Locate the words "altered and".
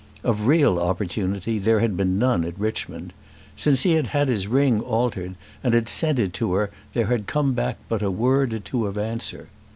4.81-5.75